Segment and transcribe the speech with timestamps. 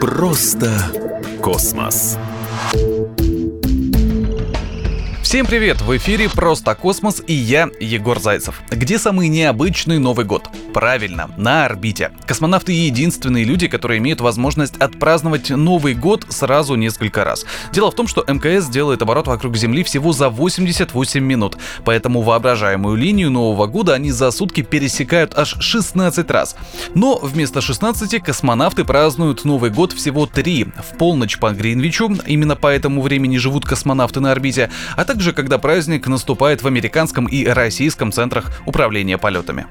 [0.00, 0.70] Просто
[1.42, 2.16] космос.
[5.34, 5.80] Всем привет!
[5.80, 8.62] В эфире «Просто космос» и я, Егор Зайцев.
[8.70, 10.48] Где самый необычный Новый год?
[10.72, 12.12] Правильно, на орбите.
[12.24, 17.46] Космонавты единственные люди, которые имеют возможность отпраздновать Новый год сразу несколько раз.
[17.72, 22.96] Дело в том, что МКС делает оборот вокруг Земли всего за 88 минут, поэтому воображаемую
[22.96, 26.54] линию Нового года они за сутки пересекают аж 16 раз.
[26.94, 32.68] Но вместо 16 космонавты празднуют Новый год всего 3, в полночь по Гринвичу, именно по
[32.68, 38.12] этому времени живут космонавты на орбите, а также когда праздник наступает в американском и российском
[38.12, 39.66] центрах управления полетами.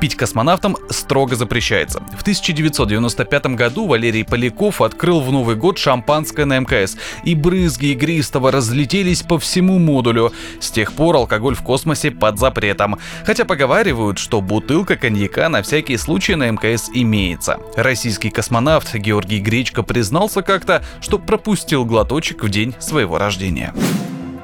[0.00, 2.00] Пить космонавтам строго запрещается.
[2.16, 8.52] В 1995 году Валерий Поляков открыл в Новый год шампанское на МКС, и брызги игристого
[8.52, 10.32] разлетелись по всему модулю.
[10.60, 12.98] С тех пор алкоголь в космосе под запретом.
[13.24, 17.58] Хотя поговаривают, что бутылка коньяка на всякий случай на МКС имеется.
[17.74, 23.74] Российский космонавт Георгий Гречко признался как-то, что пропустил глоточек в день своего рождения.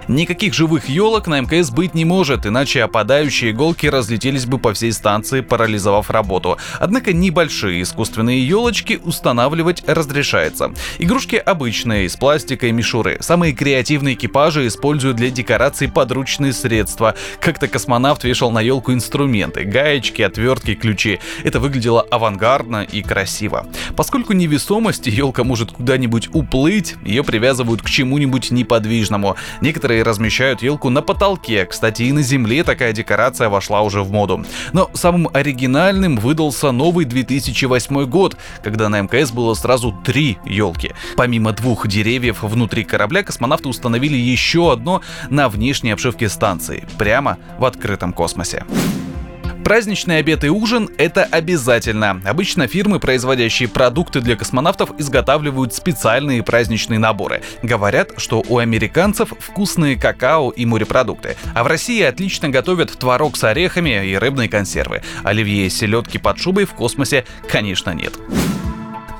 [0.08, 4.92] Никаких живых елок на МКС быть не может, иначе опадающие иголки разлетелись бы по всей
[4.92, 6.58] станции, парализовав работу.
[6.78, 10.72] Однако небольшие искусственные елочки устанавливать разрешается.
[10.98, 13.18] Игрушки обычные, из пластика и мишуры.
[13.20, 17.14] Самые креативные экипажи используют для декораций подручные средства.
[17.40, 21.20] Как-то космонавт вешал на елку инструменты, гаечки, отвертки, ключи.
[21.42, 23.66] Это выглядело авангардно и красиво.
[23.96, 29.36] Поскольку невесомость, елка может куда-нибудь уплыть, ее привязывают к чему-нибудь неподвижному.
[29.60, 34.10] Некоторые Некоторые размещают елку на потолке, кстати, и на земле такая декорация вошла уже в
[34.10, 34.44] моду.
[34.72, 40.94] Но самым оригинальным выдался новый 2008 год, когда на МКС было сразу три елки.
[41.16, 47.64] Помимо двух деревьев внутри корабля, космонавты установили еще одно на внешней обшивке станции, прямо в
[47.64, 48.64] открытом космосе.
[49.64, 52.20] Праздничный обед и ужин— это обязательно.
[52.26, 57.40] Обычно фирмы, производящие продукты для космонавтов, изготавливают специальные праздничные наборы.
[57.62, 61.36] Говорят, что у американцев вкусные какао и морепродукты.
[61.54, 65.02] А в России отлично готовят творог с орехами и рыбные консервы.
[65.22, 68.12] Оливье и селедки под шубой в космосе, конечно, нет.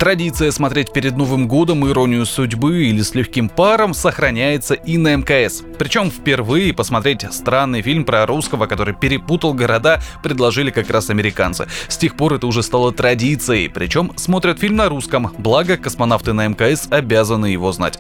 [0.04, 5.62] Традиция смотреть перед Новым годом иронию судьбы или с легким паром сохраняется и на МКС.
[5.78, 11.69] Причем впервые посмотреть странный фильм про русского, который перепутал города, предложили как раз американцы.
[11.88, 16.48] С тех пор это уже стало традицией, причем смотрят фильм на русском, благо космонавты на
[16.48, 17.98] МКС обязаны его знать.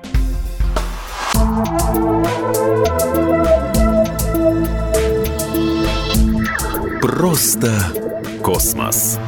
[7.00, 7.72] Просто
[8.42, 9.18] космос.